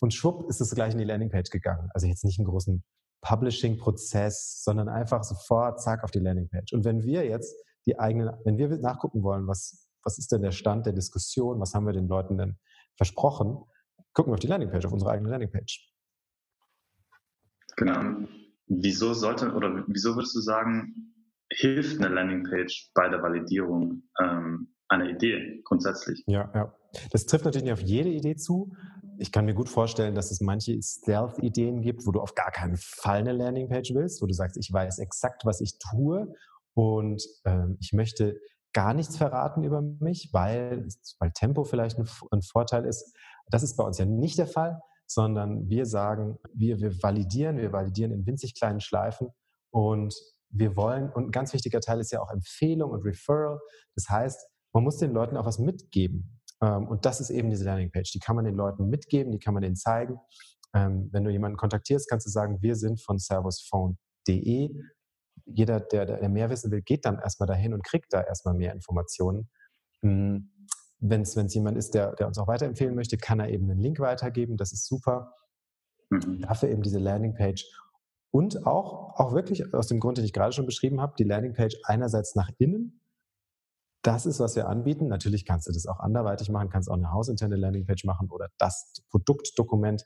Und 0.00 0.12
schwupp 0.12 0.48
ist 0.50 0.60
es 0.60 0.74
gleich 0.74 0.92
in 0.92 0.98
die 0.98 1.04
Landingpage 1.04 1.50
gegangen. 1.50 1.88
Also 1.94 2.06
jetzt 2.06 2.24
nicht 2.24 2.38
einen 2.38 2.48
großen 2.48 2.82
Publishing-Prozess, 3.24 4.62
sondern 4.62 4.88
einfach 4.88 5.24
sofort, 5.24 5.80
zack, 5.80 6.04
auf 6.04 6.10
die 6.10 6.20
Landingpage. 6.20 6.72
Und 6.74 6.84
wenn 6.84 7.02
wir 7.02 7.24
jetzt 7.24 7.56
die 7.86 7.98
eigenen, 7.98 8.30
wenn 8.44 8.58
wir 8.58 8.68
nachgucken 8.78 9.22
wollen, 9.22 9.48
was, 9.48 9.88
was 10.02 10.18
ist 10.18 10.30
denn 10.30 10.42
der 10.42 10.52
Stand 10.52 10.86
der 10.86 10.92
Diskussion, 10.92 11.58
was 11.58 11.74
haben 11.74 11.86
wir 11.86 11.92
den 11.92 12.06
Leuten 12.06 12.36
denn 12.36 12.58
versprochen, 12.96 13.58
gucken 14.12 14.30
wir 14.30 14.34
auf 14.34 14.40
die 14.40 14.46
Landingpage, 14.46 14.84
auf 14.84 14.92
unsere 14.92 15.10
eigene 15.10 15.30
Landingpage. 15.30 15.90
Genau. 17.76 18.28
Wieso 18.66 19.14
sollte, 19.14 19.52
oder 19.52 19.84
wieso 19.88 20.14
würdest 20.14 20.36
du 20.36 20.40
sagen, 20.40 21.14
hilft 21.50 21.98
eine 21.98 22.14
Landingpage 22.14 22.92
bei 22.94 23.08
der 23.08 23.22
Validierung 23.22 24.02
ähm, 24.20 24.74
einer 24.88 25.08
Idee 25.08 25.62
grundsätzlich? 25.64 26.22
Ja, 26.26 26.50
ja. 26.54 26.74
Das 27.10 27.26
trifft 27.26 27.44
natürlich 27.44 27.64
nicht 27.64 27.72
auf 27.72 27.80
jede 27.80 28.10
Idee 28.10 28.36
zu, 28.36 28.74
ich 29.18 29.32
kann 29.32 29.44
mir 29.44 29.54
gut 29.54 29.68
vorstellen, 29.68 30.14
dass 30.14 30.30
es 30.30 30.40
manche 30.40 30.80
Stealth-Ideen 30.80 31.82
gibt, 31.82 32.06
wo 32.06 32.12
du 32.12 32.20
auf 32.20 32.34
gar 32.34 32.50
keinen 32.50 32.76
Fall 32.76 33.18
eine 33.18 33.32
Landingpage 33.32 33.94
willst, 33.94 34.22
wo 34.22 34.26
du 34.26 34.34
sagst, 34.34 34.56
ich 34.56 34.72
weiß 34.72 34.98
exakt, 34.98 35.44
was 35.44 35.60
ich 35.60 35.78
tue 35.78 36.34
und 36.74 37.22
ähm, 37.44 37.76
ich 37.80 37.92
möchte 37.92 38.38
gar 38.72 38.92
nichts 38.92 39.16
verraten 39.16 39.62
über 39.62 39.82
mich, 39.82 40.30
weil, 40.32 40.88
weil 41.20 41.30
Tempo 41.32 41.64
vielleicht 41.64 41.98
ein, 41.98 42.08
ein, 42.30 42.42
Vorteil 42.42 42.84
ist. 42.84 43.14
Das 43.48 43.62
ist 43.62 43.76
bei 43.76 43.84
uns 43.84 43.98
ja 43.98 44.04
nicht 44.04 44.36
der 44.36 44.48
Fall, 44.48 44.80
sondern 45.06 45.68
wir 45.68 45.86
sagen, 45.86 46.38
wir, 46.52 46.80
wir 46.80 47.02
validieren, 47.02 47.58
wir 47.58 47.72
validieren 47.72 48.12
in 48.12 48.26
winzig 48.26 48.54
kleinen 48.54 48.80
Schleifen 48.80 49.28
und 49.70 50.14
wir 50.50 50.76
wollen, 50.76 51.10
und 51.10 51.26
ein 51.26 51.30
ganz 51.30 51.52
wichtiger 51.52 51.80
Teil 51.80 52.00
ist 52.00 52.12
ja 52.12 52.20
auch 52.20 52.30
Empfehlung 52.30 52.90
und 52.90 53.04
Referral. 53.04 53.58
Das 53.94 54.08
heißt, 54.08 54.46
man 54.72 54.84
muss 54.84 54.98
den 54.98 55.12
Leuten 55.12 55.36
auch 55.36 55.46
was 55.46 55.58
mitgeben. 55.58 56.40
Ähm, 56.62 56.88
und 56.88 57.04
das 57.04 57.20
ist 57.20 57.30
eben 57.30 57.50
diese 57.50 57.64
Landingpage. 57.64 58.12
Die 58.12 58.18
kann 58.18 58.36
man 58.36 58.44
den 58.44 58.54
Leuten 58.54 58.88
mitgeben, 58.88 59.32
die 59.32 59.38
kann 59.38 59.54
man 59.54 59.62
denen 59.62 59.76
zeigen. 59.76 60.18
Ähm, 60.74 61.08
wenn 61.12 61.24
du 61.24 61.30
jemanden 61.30 61.56
kontaktierst, 61.56 62.08
kannst 62.08 62.26
du 62.26 62.30
sagen, 62.30 62.60
wir 62.60 62.76
sind 62.76 63.00
von 63.00 63.18
servusphone.de. 63.18 64.70
Jeder, 65.46 65.80
der, 65.80 66.06
der 66.06 66.28
mehr 66.28 66.50
wissen 66.50 66.70
will, 66.70 66.82
geht 66.82 67.04
dann 67.04 67.18
erstmal 67.18 67.46
dahin 67.46 67.74
und 67.74 67.84
kriegt 67.84 68.12
da 68.12 68.22
erstmal 68.22 68.54
mehr 68.54 68.72
Informationen. 68.72 69.50
Hm, 70.02 70.50
wenn 71.00 71.22
es 71.22 71.54
jemand 71.54 71.76
ist, 71.76 71.94
der, 71.94 72.14
der 72.14 72.26
uns 72.26 72.38
auch 72.38 72.48
weiterempfehlen 72.48 72.94
möchte, 72.94 73.18
kann 73.18 73.40
er 73.40 73.50
eben 73.50 73.70
einen 73.70 73.80
Link 73.80 74.00
weitergeben. 74.00 74.56
Das 74.56 74.72
ist 74.72 74.86
super. 74.86 75.34
Mhm. 76.10 76.40
Dafür 76.40 76.70
eben 76.70 76.82
diese 76.82 76.98
Landingpage. 76.98 77.64
Und 78.30 78.66
auch, 78.66 79.18
auch 79.18 79.34
wirklich 79.34 79.74
aus 79.74 79.86
dem 79.86 80.00
Grund, 80.00 80.18
den 80.18 80.24
ich 80.24 80.32
gerade 80.32 80.52
schon 80.52 80.66
beschrieben 80.66 81.00
habe, 81.00 81.14
die 81.18 81.24
Landingpage 81.24 81.76
einerseits 81.84 82.34
nach 82.34 82.50
innen. 82.58 83.00
Das 84.04 84.26
ist, 84.26 84.38
was 84.38 84.54
wir 84.54 84.68
anbieten. 84.68 85.08
Natürlich 85.08 85.46
kannst 85.46 85.66
du 85.66 85.72
das 85.72 85.86
auch 85.86 85.98
anderweitig 85.98 86.50
machen, 86.50 86.68
kannst 86.68 86.90
auch 86.90 86.96
eine 86.96 87.10
hausinterne 87.10 87.56
Landingpage 87.56 88.04
machen 88.04 88.28
oder 88.30 88.50
das 88.58 89.02
Produktdokument 89.08 90.04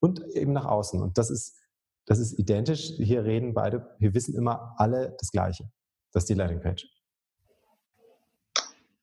und 0.00 0.22
eben 0.34 0.52
nach 0.52 0.66
außen. 0.66 1.00
Und 1.00 1.16
das 1.16 1.30
ist, 1.30 1.58
das 2.04 2.18
ist 2.18 2.38
identisch. 2.38 2.92
Hier 2.98 3.24
reden 3.24 3.54
beide, 3.54 3.96
wir 3.98 4.12
wissen 4.12 4.34
immer 4.34 4.74
alle 4.76 5.16
das 5.18 5.30
Gleiche. 5.30 5.64
Das 6.12 6.24
ist 6.24 6.28
die 6.28 6.34
Landingpage. 6.34 6.86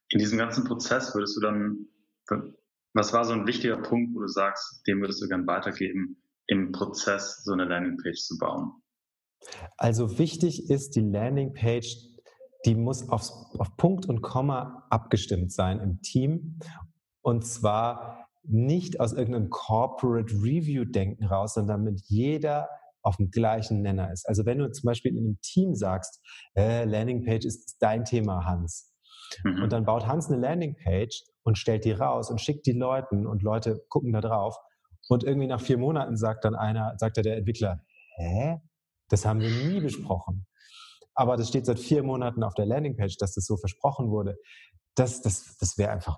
In 0.10 0.20
diesem 0.20 0.38
ganzen 0.38 0.64
Prozess 0.64 1.16
würdest 1.16 1.36
du 1.36 1.42
dann, 1.42 1.88
was 2.94 3.12
war 3.14 3.26
so 3.26 3.34
ein 3.34 3.48
wichtiger 3.48 3.78
Punkt, 3.78 4.16
wo 4.16 4.20
du 4.20 4.28
sagst, 4.28 4.84
dem 4.86 5.02
würdest 5.02 5.24
du 5.24 5.28
gern 5.28 5.48
weitergeben, 5.48 6.22
im 6.46 6.72
Prozess 6.72 7.44
so 7.44 7.54
eine 7.54 7.66
Landingpage 7.66 8.22
zu 8.22 8.38
bauen? 8.38 8.74
Also 9.78 10.20
wichtig 10.20 10.70
ist 10.70 10.96
die 10.96 11.02
Landingpage, 11.02 12.09
die 12.66 12.76
muss 12.76 13.10
auf, 13.10 13.30
auf 13.58 13.76
Punkt 13.78 14.06
und 14.08 14.22
Komma 14.22 14.86
abgestimmt 14.90 15.52
sein 15.52 15.80
im 15.80 16.02
Team. 16.02 16.60
Und 17.22 17.46
zwar 17.46 18.28
nicht 18.44 19.00
aus 19.00 19.14
irgendeinem 19.14 19.50
Corporate 19.50 20.34
Review-Denken 20.34 21.26
raus, 21.26 21.54
sondern 21.54 21.86
damit 21.86 22.02
jeder 22.08 22.70
auf 23.02 23.18
dem 23.18 23.32
gleichen 23.32 23.82
Nenner 23.82 24.12
ist. 24.12 24.28
Also 24.28 24.46
wenn 24.46 24.58
du 24.58 24.72
zum 24.72 24.88
Beispiel 24.88 25.16
in 25.16 25.26
einem 25.26 25.42
Team 25.42 25.76
sagst, 25.76 26.22
äh, 26.56 26.86
Landingpage 26.86 27.46
ist 27.46 27.78
dein 27.80 28.04
Thema, 28.04 28.46
Hans, 28.46 28.90
Mhm. 29.44 29.64
Und 29.64 29.72
dann 29.72 29.86
baut 29.86 30.08
Hans 30.08 30.30
eine 30.30 30.40
Landingpage 30.42 31.24
und 31.44 31.58
stellt 31.58 31.86
die 31.86 31.92
raus 31.92 32.30
und 32.30 32.42
schickt 32.42 32.66
die 32.66 32.74
Leuten 32.74 33.26
und 33.26 33.44
Leute 33.44 33.84
gucken 33.90 34.14
da 34.14 34.22
drauf. 34.22 34.58
Und 35.08 35.24
irgendwie 35.24 35.48
nach 35.48 35.62
vier 35.62 35.78
Monaten 35.78 36.18
sagt 36.18 36.46
dann 36.46 36.56
einer, 36.56 36.94
sagt 36.98 37.18
der 37.18 37.38
Entwickler, 37.38 37.82
hä? 38.18 38.60
Das 39.10 39.26
haben 39.26 39.40
wir 39.40 39.50
nie 39.50 39.80
besprochen. 39.80 40.46
Aber 41.20 41.36
das 41.36 41.50
steht 41.50 41.66
seit 41.66 41.80
vier 41.80 42.02
Monaten 42.02 42.44
auf 42.44 42.54
der 42.54 42.66
Landingpage, 42.66 43.18
dass 43.18 43.34
das 43.34 43.46
so 43.46 43.58
versprochen 43.58 44.10
wurde. 44.10 44.38
Das, 44.96 45.22
das, 45.22 45.58
das 45.58 45.78
wäre 45.78 45.92
einfach 45.92 46.18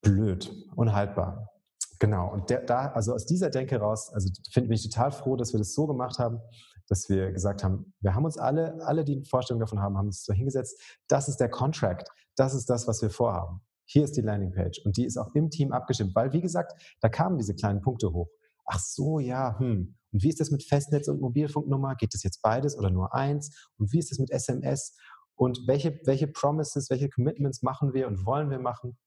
blöd, 0.00 0.50
unhaltbar. 0.74 1.50
Genau. 1.98 2.32
Und 2.32 2.48
der, 2.48 2.62
da, 2.62 2.92
also 2.92 3.12
aus 3.12 3.26
dieser 3.26 3.50
Denke 3.50 3.78
raus, 3.78 4.10
also 4.12 4.30
finde 4.50 4.74
ich 4.74 4.88
total 4.88 5.12
froh, 5.12 5.36
dass 5.36 5.52
wir 5.52 5.58
das 5.58 5.74
so 5.74 5.86
gemacht 5.86 6.18
haben 6.18 6.40
dass 6.88 7.08
wir 7.08 7.32
gesagt 7.32 7.64
haben, 7.64 7.94
wir 8.00 8.14
haben 8.14 8.24
uns 8.24 8.36
alle, 8.36 8.84
alle, 8.84 9.04
die 9.04 9.14
eine 9.14 9.24
Vorstellung 9.24 9.60
davon 9.60 9.80
haben, 9.80 9.96
haben 9.96 10.08
uns 10.08 10.24
so 10.24 10.32
hingesetzt, 10.32 10.78
das 11.08 11.28
ist 11.28 11.38
der 11.38 11.48
Contract, 11.48 12.08
das 12.36 12.54
ist 12.54 12.68
das, 12.68 12.86
was 12.86 13.00
wir 13.00 13.08
vorhaben. 13.08 13.62
Hier 13.84 14.04
ist 14.04 14.16
die 14.16 14.20
Landingpage 14.20 14.80
und 14.84 14.96
die 14.96 15.06
ist 15.06 15.16
auch 15.16 15.34
im 15.34 15.48
Team 15.48 15.72
abgestimmt, 15.72 16.14
weil, 16.14 16.32
wie 16.32 16.40
gesagt, 16.40 16.72
da 17.00 17.08
kamen 17.08 17.38
diese 17.38 17.54
kleinen 17.54 17.80
Punkte 17.80 18.12
hoch. 18.12 18.28
Ach 18.66 18.78
so, 18.78 19.20
ja, 19.20 19.58
hm. 19.58 19.96
Und 20.12 20.22
wie 20.22 20.28
ist 20.28 20.40
das 20.40 20.50
mit 20.50 20.62
Festnetz 20.62 21.08
und 21.08 21.20
Mobilfunknummer? 21.20 21.96
Geht 21.96 22.14
das 22.14 22.22
jetzt 22.22 22.42
beides 22.42 22.76
oder 22.76 22.90
nur 22.90 23.14
eins? 23.14 23.68
Und 23.78 23.92
wie 23.92 23.98
ist 23.98 24.10
das 24.10 24.18
mit 24.18 24.30
SMS? 24.30 24.96
Und 25.34 25.66
welche, 25.66 25.98
welche 26.04 26.28
Promises, 26.28 26.90
welche 26.90 27.08
Commitments 27.08 27.62
machen 27.62 27.94
wir 27.94 28.06
und 28.06 28.26
wollen 28.26 28.50
wir 28.50 28.58
machen? 28.58 28.98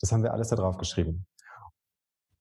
Das 0.00 0.12
haben 0.12 0.22
wir 0.22 0.32
alles 0.32 0.48
da 0.48 0.56
drauf 0.56 0.78
geschrieben. 0.78 1.26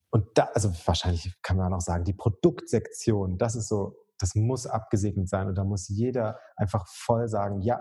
Und 0.09 0.25
da, 0.35 0.49
also 0.53 0.71
wahrscheinlich 0.85 1.35
kann 1.41 1.57
man 1.57 1.73
auch 1.73 1.81
sagen, 1.81 2.05
die 2.05 2.13
Produktsektion, 2.13 3.37
das 3.37 3.55
ist 3.55 3.67
so 3.67 4.05
das 4.19 4.35
muss 4.35 4.65
abgesegnet 4.65 5.29
sein 5.29 5.47
und 5.47 5.55
da 5.55 5.63
muss 5.63 5.87
jeder 5.89 6.39
einfach 6.55 6.87
voll 6.87 7.27
sagen, 7.27 7.61
ja, 7.61 7.79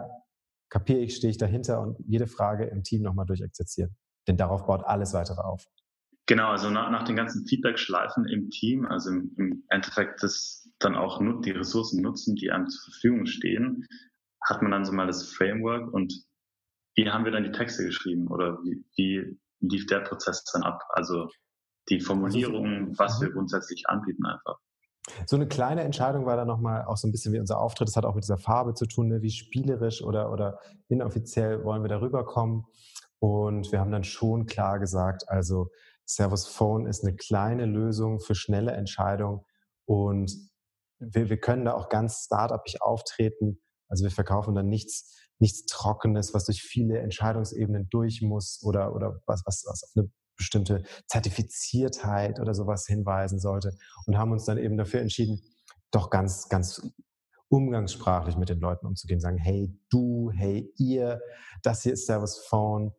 kapiere 0.68 1.00
ich, 1.00 1.16
stehe 1.16 1.30
ich 1.30 1.38
dahinter 1.38 1.80
und 1.80 1.98
jede 2.06 2.26
Frage 2.26 2.64
im 2.64 2.82
Team 2.82 3.02
nochmal 3.02 3.26
durchexerzieren. 3.26 3.96
Denn 4.26 4.36
darauf 4.36 4.66
baut 4.66 4.84
alles 4.84 5.12
weitere 5.12 5.40
auf. 5.40 5.66
Genau, 6.26 6.48
also 6.48 6.70
nach, 6.70 6.90
nach 6.90 7.04
den 7.04 7.16
ganzen 7.16 7.46
Feedback-Schleifen 7.46 8.26
im 8.26 8.48
Team, 8.50 8.86
also 8.86 9.10
im, 9.10 9.34
im 9.36 9.64
Endeffekt 9.68 10.22
das 10.22 10.68
dann 10.78 10.96
auch 10.96 11.20
die 11.42 11.50
Ressourcen 11.50 12.02
nutzen, 12.02 12.34
die 12.34 12.50
einem 12.50 12.68
zur 12.68 12.92
Verfügung 12.92 13.26
stehen, 13.26 13.86
hat 14.42 14.62
man 14.62 14.70
dann 14.70 14.84
so 14.84 14.92
mal 14.92 15.06
das 15.06 15.28
Framework 15.30 15.92
und 15.92 16.14
wie 16.96 17.10
haben 17.10 17.24
wir 17.24 17.32
dann 17.32 17.44
die 17.44 17.52
Texte 17.52 17.84
geschrieben 17.84 18.28
oder 18.28 18.58
wie, 18.62 18.84
wie 18.96 19.38
lief 19.60 19.86
der 19.86 20.00
Prozess 20.00 20.44
dann 20.44 20.62
ab? 20.62 20.82
Also 20.90 21.28
die 21.88 22.00
Formulierung, 22.00 22.96
was 22.98 23.20
wir 23.20 23.28
mhm. 23.28 23.34
grundsätzlich 23.34 23.88
anbieten 23.88 24.24
einfach. 24.24 24.58
So 25.26 25.36
eine 25.36 25.46
kleine 25.46 25.82
Entscheidung 25.82 26.24
war 26.24 26.36
dann 26.36 26.48
nochmal 26.48 26.84
auch 26.84 26.96
so 26.96 27.06
ein 27.06 27.12
bisschen 27.12 27.32
wie 27.34 27.38
unser 27.38 27.58
Auftritt. 27.58 27.88
Das 27.88 27.96
hat 27.96 28.06
auch 28.06 28.14
mit 28.14 28.24
dieser 28.24 28.38
Farbe 28.38 28.72
zu 28.72 28.86
tun, 28.86 29.08
ne? 29.08 29.20
wie 29.20 29.30
spielerisch 29.30 30.02
oder, 30.02 30.32
oder 30.32 30.58
inoffiziell 30.88 31.62
wollen 31.64 31.82
wir 31.82 31.88
darüber 31.88 32.24
kommen. 32.24 32.64
Und 33.18 33.70
wir 33.70 33.80
haben 33.80 33.90
dann 33.90 34.04
schon 34.04 34.46
klar 34.46 34.78
gesagt, 34.78 35.28
also 35.28 35.70
Servus 36.06 36.46
Phone 36.46 36.86
ist 36.86 37.04
eine 37.04 37.16
kleine 37.16 37.66
Lösung 37.66 38.20
für 38.20 38.34
schnelle 38.34 38.72
Entscheidungen 38.72 39.40
und 39.86 40.32
wir, 40.98 41.30
wir 41.30 41.38
können 41.38 41.64
da 41.64 41.74
auch 41.74 41.88
ganz 41.88 42.24
startupig 42.26 42.82
auftreten. 42.82 43.60
Also 43.88 44.04
wir 44.04 44.10
verkaufen 44.10 44.54
dann 44.54 44.68
nichts, 44.68 45.16
nichts 45.38 45.66
Trockenes, 45.66 46.34
was 46.34 46.44
durch 46.44 46.62
viele 46.62 46.98
Entscheidungsebenen 46.98 47.88
durch 47.90 48.22
muss 48.22 48.62
oder, 48.62 48.94
oder 48.94 49.20
was, 49.26 49.42
was, 49.44 49.64
was 49.66 49.84
auf 49.84 49.90
eine 49.96 50.10
bestimmte 50.36 50.82
Zertifiziertheit 51.06 52.40
oder 52.40 52.54
sowas 52.54 52.86
hinweisen 52.86 53.38
sollte 53.38 53.76
und 54.06 54.18
haben 54.18 54.32
uns 54.32 54.44
dann 54.44 54.58
eben 54.58 54.76
dafür 54.76 55.00
entschieden, 55.00 55.40
doch 55.90 56.10
ganz, 56.10 56.48
ganz 56.48 56.82
umgangssprachlich 57.48 58.36
mit 58.36 58.48
den 58.48 58.58
Leuten 58.58 58.86
umzugehen, 58.86 59.20
sagen, 59.20 59.38
hey 59.38 59.72
du, 59.90 60.30
hey 60.34 60.72
ihr, 60.76 61.20
das 61.62 61.82
hier 61.82 61.92
ist 61.92 62.06
Service 62.06 62.38
Phone. 62.48 62.92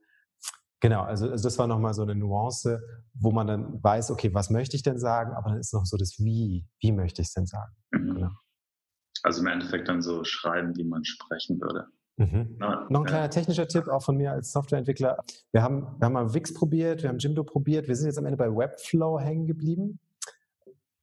Genau, 0.85 1.01
also, 1.01 1.27
also 1.31 1.43
das 1.43 1.57
war 1.57 1.65
nochmal 1.65 1.95
so 1.95 2.03
eine 2.03 2.13
Nuance, 2.13 2.79
wo 3.15 3.31
man 3.31 3.47
dann 3.47 3.83
weiß, 3.83 4.11
okay, 4.11 4.31
was 4.35 4.51
möchte 4.51 4.75
ich 4.75 4.83
denn 4.83 4.99
sagen, 4.99 5.33
aber 5.33 5.49
dann 5.49 5.59
ist 5.59 5.73
noch 5.73 5.83
so 5.83 5.97
das 5.97 6.19
Wie, 6.19 6.67
wie 6.79 6.91
möchte 6.91 7.23
ich 7.23 7.29
es 7.29 7.33
denn 7.33 7.47
sagen. 7.47 7.73
Mhm. 7.89 8.13
Genau. 8.13 8.29
Also 9.23 9.41
im 9.41 9.47
Endeffekt 9.47 9.87
dann 9.87 10.03
so 10.03 10.23
schreiben, 10.23 10.75
wie 10.75 10.83
man 10.83 11.03
sprechen 11.03 11.59
würde. 11.59 11.87
Mhm. 12.17 12.57
Ja, 12.61 12.85
Noch 12.91 12.99
ein 12.99 13.05
kleiner 13.07 13.31
technischer 13.31 13.67
Tipp 13.67 13.87
auch 13.87 14.03
von 14.03 14.15
mir 14.15 14.31
als 14.31 14.51
Softwareentwickler. 14.51 15.17
Wir 15.51 15.63
haben, 15.63 15.87
wir 15.97 16.05
haben 16.05 16.13
mal 16.13 16.35
Wix 16.35 16.53
probiert, 16.53 17.01
wir 17.01 17.09
haben 17.09 17.17
Jimdo 17.17 17.43
probiert, 17.43 17.87
wir 17.87 17.95
sind 17.95 18.05
jetzt 18.05 18.19
am 18.19 18.25
Ende 18.25 18.37
bei 18.37 18.55
Webflow 18.55 19.19
hängen 19.19 19.47
geblieben. 19.47 19.99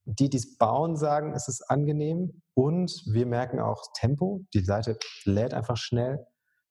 Die, 0.04 0.30
die 0.30 0.36
es 0.36 0.58
bauen, 0.58 0.94
sagen, 0.94 1.32
es 1.32 1.48
ist 1.48 1.62
angenehm 1.68 2.40
und 2.54 3.02
wir 3.06 3.26
merken 3.26 3.58
auch 3.58 3.82
Tempo. 3.94 4.46
Die 4.54 4.64
Seite 4.64 4.96
lädt 5.24 5.54
einfach 5.54 5.76
schnell. 5.76 6.24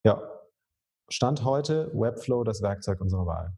Ja, 0.06 0.22
Stand 1.12 1.44
heute 1.44 1.91
Webflow 1.94 2.44
das 2.46 2.62
Werkzeug 2.62 3.01
unserer 3.01 3.25
Wahl. 3.25 3.53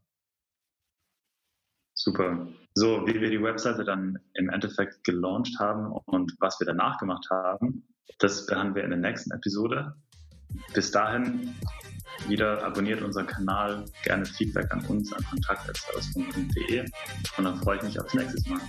Super. 1.94 2.48
So, 2.74 3.06
wie 3.06 3.20
wir 3.20 3.30
die 3.30 3.40
Webseite 3.40 3.84
dann 3.84 4.18
im 4.34 4.50
Endeffekt 4.50 5.04
gelauncht 5.04 5.56
haben 5.60 5.92
und 5.92 6.34
was 6.40 6.58
wir 6.58 6.66
danach 6.66 6.98
gemacht 6.98 7.26
haben, 7.30 7.86
das 8.18 8.46
behandeln 8.46 8.74
wir 8.74 8.84
in 8.84 8.90
der 8.90 8.98
nächsten 8.98 9.30
Episode. 9.30 9.94
Bis 10.72 10.90
dahin, 10.90 11.54
wieder 12.26 12.64
abonniert 12.64 13.02
unseren 13.02 13.26
Kanal, 13.26 13.84
gerne 14.02 14.26
Feedback 14.26 14.72
an 14.72 14.84
uns 14.86 15.12
an 15.12 15.24
kontakt.de 15.24 16.80
und 17.38 17.44
dann 17.44 17.56
freue 17.58 17.76
ich 17.76 17.82
mich 17.84 18.00
aufs 18.00 18.14
nächste 18.14 18.50
Mal. 18.50 18.60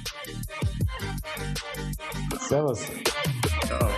Servus. 2.40 2.86
Ciao. 3.66 3.90